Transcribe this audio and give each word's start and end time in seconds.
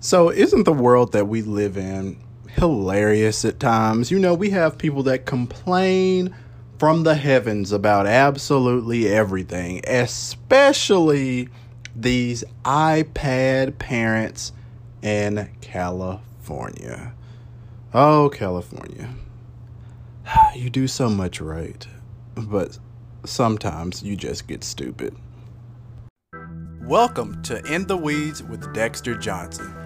So, 0.00 0.30
isn't 0.30 0.64
the 0.64 0.72
world 0.72 1.12
that 1.12 1.26
we 1.26 1.42
live 1.42 1.76
in 1.76 2.18
hilarious 2.50 3.44
at 3.44 3.58
times? 3.58 4.10
You 4.10 4.18
know, 4.18 4.34
we 4.34 4.50
have 4.50 4.78
people 4.78 5.02
that 5.04 5.24
complain 5.26 6.34
from 6.78 7.04
the 7.04 7.14
heavens 7.14 7.72
about 7.72 8.06
absolutely 8.06 9.08
everything, 9.08 9.80
especially 9.86 11.48
these 11.94 12.44
iPad 12.64 13.78
parents 13.78 14.52
in 15.02 15.48
California. 15.62 17.14
Oh, 17.94 18.30
California. 18.32 19.08
You 20.54 20.70
do 20.70 20.88
so 20.88 21.08
much 21.08 21.40
right, 21.40 21.86
but 22.34 22.78
sometimes 23.24 24.02
you 24.02 24.16
just 24.16 24.46
get 24.48 24.64
stupid. 24.64 25.14
Welcome 26.82 27.42
to 27.42 27.62
In 27.64 27.86
the 27.86 27.96
Weeds 27.96 28.42
with 28.42 28.72
Dexter 28.72 29.16
Johnson. 29.16 29.85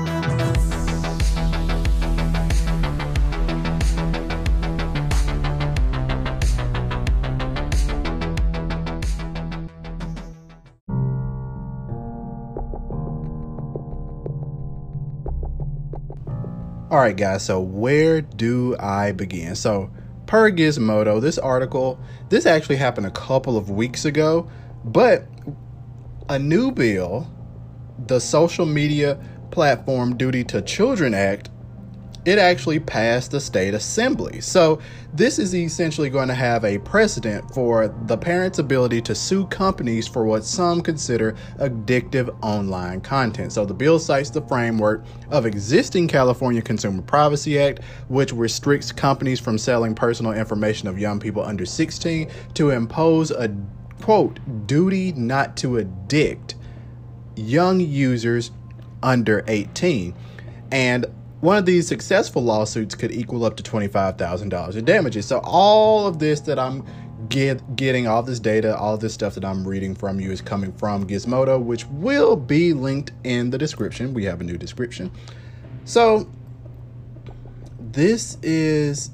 All 16.91 16.99
right, 16.99 17.15
guys, 17.15 17.45
so 17.45 17.61
where 17.61 18.19
do 18.19 18.75
I 18.77 19.13
begin? 19.13 19.55
So, 19.55 19.89
per 20.25 20.51
Gizmodo, 20.51 21.21
this 21.21 21.37
article, 21.37 21.97
this 22.27 22.45
actually 22.45 22.75
happened 22.75 23.07
a 23.07 23.11
couple 23.11 23.55
of 23.55 23.69
weeks 23.69 24.03
ago, 24.03 24.51
but 24.83 25.25
a 26.27 26.37
new 26.37 26.69
bill, 26.69 27.31
the 28.07 28.19
Social 28.19 28.65
Media 28.65 29.17
Platform 29.51 30.17
Duty 30.17 30.43
to 30.43 30.61
Children 30.61 31.13
Act, 31.13 31.49
it 32.23 32.37
actually 32.37 32.79
passed 32.79 33.31
the 33.31 33.39
state 33.39 33.73
assembly. 33.73 34.41
So, 34.41 34.79
this 35.13 35.39
is 35.39 35.55
essentially 35.55 36.09
going 36.09 36.27
to 36.27 36.33
have 36.33 36.63
a 36.63 36.77
precedent 36.79 37.51
for 37.53 37.87
the 38.05 38.17
parents' 38.17 38.59
ability 38.59 39.01
to 39.01 39.15
sue 39.15 39.45
companies 39.47 40.07
for 40.07 40.23
what 40.23 40.43
some 40.43 40.81
consider 40.81 41.35
addictive 41.57 42.35
online 42.41 43.01
content. 43.01 43.53
So, 43.53 43.65
the 43.65 43.73
bill 43.73 43.97
cites 43.99 44.29
the 44.29 44.41
framework 44.43 45.03
of 45.31 45.45
existing 45.45 46.07
California 46.07 46.61
Consumer 46.61 47.01
Privacy 47.01 47.59
Act, 47.59 47.83
which 48.07 48.31
restricts 48.31 48.91
companies 48.91 49.39
from 49.39 49.57
selling 49.57 49.95
personal 49.95 50.33
information 50.33 50.87
of 50.87 50.99
young 50.99 51.19
people 51.19 51.43
under 51.43 51.65
16 51.65 52.29
to 52.53 52.69
impose 52.69 53.31
a 53.31 53.55
quote 54.01 54.39
duty 54.67 55.11
not 55.13 55.55
to 55.57 55.77
addict 55.77 56.55
young 57.35 57.79
users 57.79 58.51
under 59.03 59.43
18. 59.47 60.13
And 60.71 61.05
one 61.41 61.57
of 61.57 61.65
these 61.65 61.87
successful 61.87 62.43
lawsuits 62.43 62.95
could 62.95 63.11
equal 63.11 63.43
up 63.43 63.57
to 63.57 63.63
$25,000 63.63 64.75
in 64.75 64.85
damages. 64.85 65.25
So, 65.25 65.41
all 65.43 66.07
of 66.07 66.19
this 66.19 66.39
that 66.41 66.59
I'm 66.59 66.85
get, 67.29 67.75
getting, 67.75 68.07
all 68.07 68.21
this 68.21 68.39
data, 68.39 68.77
all 68.77 68.95
this 68.97 69.13
stuff 69.13 69.33
that 69.35 69.43
I'm 69.43 69.67
reading 69.67 69.95
from 69.95 70.19
you 70.19 70.31
is 70.31 70.39
coming 70.39 70.71
from 70.71 71.07
Gizmodo, 71.07 71.61
which 71.61 71.85
will 71.87 72.35
be 72.35 72.73
linked 72.73 73.11
in 73.23 73.49
the 73.49 73.57
description. 73.57 74.13
We 74.13 74.25
have 74.25 74.39
a 74.39 74.43
new 74.43 74.57
description. 74.57 75.11
So, 75.83 76.29
this 77.79 78.37
is 78.43 79.11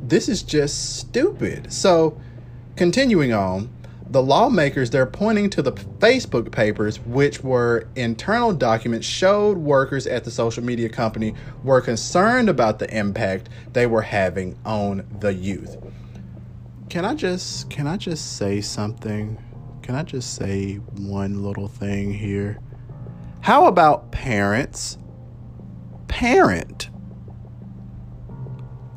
this 0.00 0.28
is 0.28 0.42
just 0.42 0.96
stupid. 0.96 1.72
So, 1.72 2.20
continuing 2.76 3.32
on, 3.32 3.70
the 4.10 4.22
lawmakers 4.22 4.90
they're 4.90 5.06
pointing 5.06 5.50
to 5.50 5.62
the 5.62 5.72
Facebook 5.72 6.52
papers, 6.52 7.00
which 7.00 7.42
were 7.42 7.88
internal 7.96 8.52
documents, 8.52 9.06
showed 9.06 9.56
workers 9.58 10.06
at 10.06 10.24
the 10.24 10.30
social 10.30 10.62
media 10.62 10.88
company 10.88 11.34
were 11.62 11.80
concerned 11.80 12.48
about 12.48 12.78
the 12.78 12.96
impact 12.96 13.48
they 13.72 13.86
were 13.86 14.02
having 14.02 14.56
on 14.64 15.06
the 15.20 15.32
youth. 15.32 15.76
Can 16.90 17.04
I 17.04 17.14
just 17.14 17.70
can 17.70 17.86
I 17.86 17.96
just 17.96 18.36
say 18.36 18.60
something? 18.60 19.42
Can 19.82 19.94
I 19.94 20.02
just 20.02 20.34
say 20.34 20.74
one 20.74 21.42
little 21.42 21.68
thing 21.68 22.12
here? 22.12 22.58
How 23.40 23.66
about 23.66 24.12
parents 24.12 24.98
parent? 26.08 26.90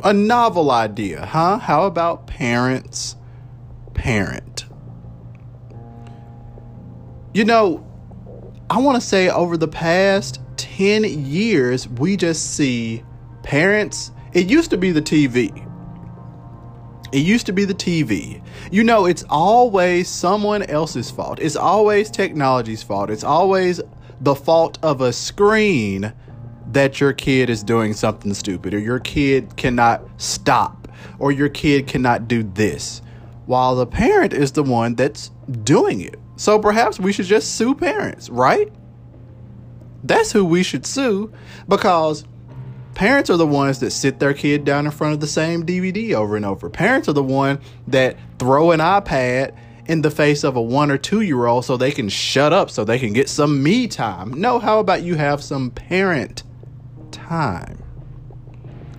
A 0.03 0.13
novel 0.13 0.69
idea, 0.69 1.25
huh? 1.25 1.57
How 1.57 1.85
about 1.85 2.27
parents 2.27 3.15
parent? 3.93 4.56
You 7.37 7.45
know, 7.45 7.85
I 8.67 8.79
want 8.79 8.99
to 8.99 9.07
say 9.07 9.29
over 9.29 9.57
the 9.57 9.67
past 9.67 10.41
10 10.57 11.03
years, 11.03 11.87
we 11.87 12.17
just 12.17 12.55
see 12.55 13.03
parents. 13.43 14.09
It 14.33 14.49
used 14.49 14.71
to 14.71 14.77
be 14.77 14.89
the 14.89 15.03
TV. 15.03 15.51
It 17.11 17.19
used 17.19 17.45
to 17.45 17.53
be 17.53 17.63
the 17.63 17.75
TV. 17.75 18.41
You 18.71 18.83
know, 18.83 19.05
it's 19.05 19.23
always 19.29 20.09
someone 20.09 20.63
else's 20.63 21.11
fault. 21.11 21.37
It's 21.39 21.55
always 21.55 22.09
technology's 22.09 22.81
fault. 22.81 23.11
It's 23.11 23.23
always 23.23 23.81
the 24.21 24.33
fault 24.33 24.79
of 24.81 25.01
a 25.01 25.13
screen 25.13 26.11
that 26.71 26.99
your 26.99 27.13
kid 27.13 27.51
is 27.51 27.61
doing 27.61 27.93
something 27.93 28.33
stupid 28.33 28.73
or 28.73 28.79
your 28.79 28.99
kid 28.99 29.55
cannot 29.57 30.01
stop 30.19 30.87
or 31.19 31.31
your 31.31 31.49
kid 31.49 31.85
cannot 31.85 32.27
do 32.27 32.41
this 32.41 33.03
while 33.45 33.75
the 33.75 33.85
parent 33.85 34.33
is 34.33 34.53
the 34.53 34.63
one 34.63 34.95
that's 34.95 35.29
doing 35.63 36.01
it. 36.01 36.19
So 36.35 36.59
perhaps 36.59 36.99
we 36.99 37.11
should 37.11 37.25
just 37.25 37.55
sue 37.55 37.73
parents, 37.73 38.29
right? 38.29 38.71
That's 40.03 40.31
who 40.31 40.45
we 40.45 40.63
should 40.63 40.85
sue 40.85 41.31
because 41.67 42.25
parents 42.93 43.29
are 43.29 43.37
the 43.37 43.47
ones 43.47 43.79
that 43.79 43.91
sit 43.91 44.19
their 44.19 44.33
kid 44.33 44.65
down 44.65 44.85
in 44.85 44.91
front 44.91 45.13
of 45.13 45.19
the 45.19 45.27
same 45.27 45.65
DVD 45.65 46.13
over 46.13 46.35
and 46.35 46.45
over. 46.45 46.69
Parents 46.69 47.07
are 47.09 47.13
the 47.13 47.23
one 47.23 47.59
that 47.87 48.17
throw 48.39 48.71
an 48.71 48.79
iPad 48.79 49.55
in 49.87 50.01
the 50.01 50.11
face 50.11 50.43
of 50.43 50.55
a 50.55 50.61
one 50.61 50.91
or 50.91 50.97
two 50.97 51.21
year 51.21 51.45
old 51.45 51.65
so 51.65 51.77
they 51.77 51.91
can 51.91 52.09
shut 52.09 52.53
up 52.53 52.69
so 52.69 52.83
they 52.83 52.99
can 52.99 53.13
get 53.13 53.29
some 53.29 53.63
me 53.63 53.87
time. 53.87 54.39
No, 54.39 54.59
how 54.59 54.79
about 54.79 55.03
you 55.03 55.15
have 55.15 55.41
some 55.41 55.71
parent 55.71 56.43
time? 57.11 57.83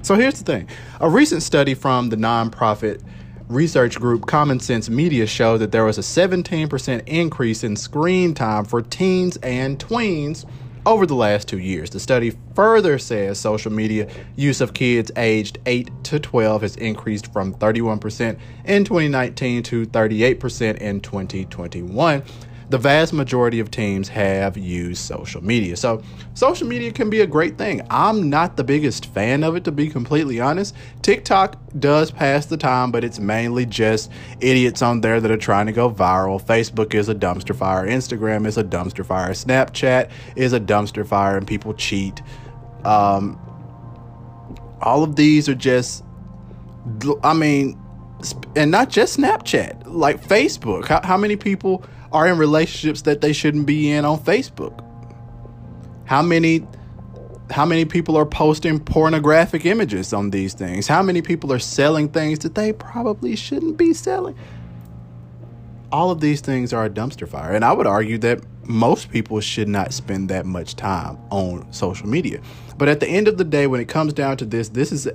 So 0.03 0.15
here's 0.15 0.43
the 0.43 0.45
thing 0.45 0.69
a 1.01 1.09
recent 1.09 1.43
study 1.43 1.75
from 1.75 2.09
the 2.09 2.17
nonprofit 2.17 3.03
research 3.49 3.99
group 3.99 4.27
Common 4.27 4.61
Sense 4.61 4.91
Media 4.91 5.27
showed 5.27 5.59
that 5.59 5.73
there 5.73 5.85
was 5.85 5.99
a 5.99 6.03
17% 6.03 7.03
increase 7.07 7.65
in 7.65 7.77
screen 7.77 8.35
time 8.35 8.65
for 8.65 8.83
teens 8.83 9.37
and 9.39 9.79
tweens 9.79 10.45
over 10.87 11.07
the 11.07 11.15
last 11.15 11.49
two 11.49 11.59
years. 11.59 11.91
The 11.91 12.01
study 12.01 12.37
further 12.55 12.99
says 12.99 13.39
social 13.39 13.73
media 13.73 14.09
use 14.37 14.61
of 14.61 14.75
kids 14.75 15.11
aged 15.17 15.59
8 15.67 15.91
to 16.05 16.19
12 16.19 16.63
has 16.63 16.77
increased 16.77 17.33
from 17.33 17.55
31% 17.55 18.39
in 18.65 18.85
2019 18.85 19.63
to 19.65 19.87
38% 19.87 20.77
in 20.79 21.01
2021 21.01 22.23
the 22.71 22.79
vast 22.79 23.15
majority 23.15 23.61
of 23.61 23.71
teams 23.71 24.09
have 24.09 24.59
used 24.59 25.01
social 25.01 25.43
media. 25.43 25.77
So, 25.77 26.03
social 26.35 26.67
media 26.67 26.93
can 26.93 27.09
be 27.09 27.21
a 27.23 27.27
great 27.27 27.57
thing. 27.57 27.87
I'm 27.89 28.29
not 28.29 28.57
the 28.57 28.65
biggest 28.65 29.07
fan 29.07 29.43
of 29.43 29.57
it, 29.57 29.65
to 29.65 29.73
be 29.73 29.89
completely 29.89 30.39
honest. 30.39 30.75
TikTok 31.01 31.57
does 31.79 32.11
pass 32.11 32.47
the 32.47 32.59
time, 32.59 32.91
but 32.91 33.05
it's 33.05 33.19
mainly 33.19 33.65
just 33.65 34.11
idiots 34.41 34.83
on 34.83 35.01
there 35.01 35.21
that 35.21 35.31
are 35.31 35.39
trying 35.39 35.67
to 35.67 35.73
go 35.73 35.91
viral. 35.91 36.43
Facebook 36.43 36.95
is 36.95 37.09
a 37.09 37.15
dumpster 37.15 37.57
fire. 37.57 37.87
Instagram 37.87 38.47
is 38.47 38.59
a 38.59 38.65
dumpster 38.65 39.05
fire. 39.05 39.31
Snapchat 39.31 40.11
is 40.37 40.53
a 40.53 40.61
dumpster 40.61 41.07
fire, 41.07 41.39
and 41.39 41.47
people 41.47 41.73
cheat. 41.73 42.21
Um, 42.85 43.41
all 44.83 45.03
of 45.03 45.17
these 45.17 45.49
are 45.49 45.55
just, 45.55 46.05
I 47.23 47.33
mean, 47.33 47.81
and 48.57 48.71
not 48.71 48.91
just 48.91 49.19
Snapchat, 49.19 49.85
like 49.87 50.23
Facebook. 50.23 50.87
How, 50.87 51.01
how 51.03 51.17
many 51.17 51.37
people 51.37 51.85
are 52.13 52.27
in 52.27 52.39
relationships 52.39 53.03
that 53.03 53.21
they 53.21 53.33
shouldn't 53.33 53.67
be 53.67 53.91
in 53.91 54.05
on 54.05 54.19
Facebook? 54.21 54.85
How 56.05 56.23
many 56.23 56.67
how 57.51 57.65
many 57.65 57.85
people 57.85 58.17
are 58.17 58.27
posting 58.27 58.79
pornographic 58.79 59.65
images 59.65 60.13
on 60.13 60.31
these 60.31 60.55
things? 60.55 60.87
How 60.87 61.03
many 61.03 61.23
people 61.23 61.53
are 61.53 61.59
selling 61.59 62.09
things 62.09 62.41
that 62.41 62.55
they 62.55 62.73
probably 62.73 63.37
shouldn't 63.37 63.77
be 63.77 63.95
selling? 63.95 64.37
All 65.91 66.11
of 66.11 66.21
these 66.21 66.43
things 66.43 66.75
are 66.75 66.85
a 66.85 66.91
dumpster 66.91 67.27
fire. 67.27 67.55
And 67.55 67.65
I 67.65 67.73
would 67.73 67.87
argue 67.87 68.19
that 68.19 68.43
most 68.65 69.11
people 69.11 69.41
should 69.41 69.69
not 69.69 69.95
spend 69.95 70.29
that 70.29 70.45
much 70.45 70.77
time 70.77 71.19
on 71.31 71.73
social 71.73 72.07
media. 72.07 72.41
But 72.77 72.89
at 72.89 73.01
the 73.01 73.09
end 73.09 73.27
of 73.29 73.39
the 73.39 73.45
day, 73.45 73.67
when 73.67 73.81
it 73.81 73.89
comes 73.89 74.13
down 74.13 74.37
to 74.39 74.45
this, 74.45 74.69
this 74.69 74.93
is, 74.93 75.09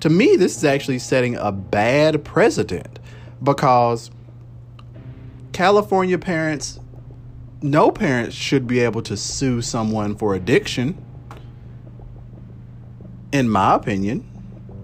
to 0.00 0.08
me, 0.08 0.36
this 0.36 0.56
is 0.56 0.64
actually 0.64 0.98
setting 0.98 1.36
a 1.36 1.52
bad 1.52 2.24
precedent 2.24 2.98
because 3.42 4.10
California 5.54 6.18
parents, 6.18 6.80
no 7.62 7.92
parents 7.92 8.34
should 8.34 8.66
be 8.66 8.80
able 8.80 9.00
to 9.00 9.16
sue 9.16 9.62
someone 9.62 10.16
for 10.16 10.34
addiction, 10.34 11.02
in 13.30 13.48
my 13.48 13.76
opinion, 13.76 14.28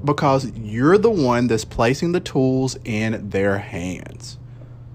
because 0.04 0.50
you're 0.52 0.96
the 0.96 1.10
one 1.10 1.48
that's 1.48 1.64
placing 1.64 2.12
the 2.12 2.20
tools 2.20 2.78
in 2.84 3.30
their 3.30 3.58
hands. 3.58 4.38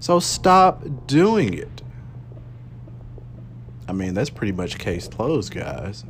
So 0.00 0.18
stop 0.18 1.06
doing 1.06 1.52
it. 1.52 1.82
I 3.86 3.92
mean, 3.92 4.14
that's 4.14 4.30
pretty 4.30 4.52
much 4.52 4.78
case 4.78 5.06
closed, 5.06 5.54
guys. 5.54 6.04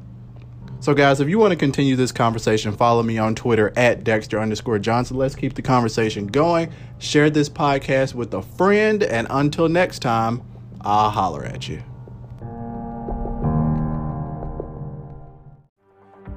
So, 0.86 0.94
guys, 0.94 1.20
if 1.20 1.28
you 1.28 1.40
want 1.40 1.50
to 1.50 1.56
continue 1.56 1.96
this 1.96 2.12
conversation, 2.12 2.70
follow 2.70 3.02
me 3.02 3.18
on 3.18 3.34
Twitter 3.34 3.72
at 3.74 4.04
Dexter 4.04 4.38
underscore 4.38 4.78
Johnson. 4.78 5.16
Let's 5.16 5.34
keep 5.34 5.54
the 5.54 5.60
conversation 5.60 6.28
going. 6.28 6.72
Share 6.98 7.28
this 7.28 7.48
podcast 7.48 8.14
with 8.14 8.32
a 8.34 8.42
friend. 8.42 9.02
And 9.02 9.26
until 9.28 9.68
next 9.68 9.98
time, 9.98 10.44
I'll 10.82 11.10
holler 11.10 11.44
at 11.44 11.68
you. 11.68 11.82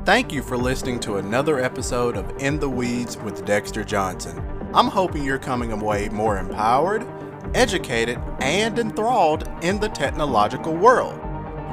Thank 0.04 0.34
you 0.34 0.42
for 0.42 0.58
listening 0.58 1.00
to 1.02 1.18
another 1.18 1.60
episode 1.60 2.18
of 2.18 2.36
In 2.42 2.58
the 2.58 2.70
Weeds 2.70 3.18
with 3.18 3.46
Dexter 3.46 3.84
Johnson. 3.84 4.44
I'm 4.74 4.88
hoping 4.88 5.24
you're 5.24 5.38
coming 5.38 5.72
away 5.74 6.10
more 6.10 6.40
empowered, 6.40 7.06
educated, 7.54 8.20
and 8.42 8.80
enthralled 8.80 9.48
in 9.62 9.80
the 9.80 9.90
technological 9.90 10.76
world. 10.76 11.22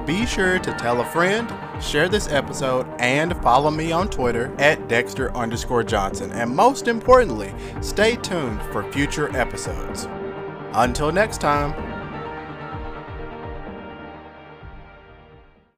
Be 0.06 0.26
sure 0.26 0.58
to 0.58 0.72
tell 0.75 1.00
a 1.00 1.06
friend, 1.06 1.50
share 1.81 2.08
this 2.08 2.28
episode, 2.28 2.87
and 2.99 3.37
follow 3.43 3.70
me 3.70 3.93
on 3.93 4.08
Twitter 4.08 4.55
at 4.58 4.88
Dexter 4.88 5.34
underscore 5.37 5.82
Johnson. 5.82 6.32
And 6.32 6.55
most 6.55 6.88
importantly, 6.88 7.55
stay 7.81 8.17
tuned 8.17 8.62
for 8.73 8.90
future 8.93 9.34
episodes. 9.37 10.08
Until 10.73 11.12
next 11.12 11.40
time. 11.40 11.95